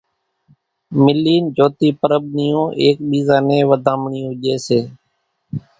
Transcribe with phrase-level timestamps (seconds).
[1.03, 4.79] ملين جھوتي پرٻ نيون ايڪ ٻيزا نين وڌامڻيون ڄي سي۔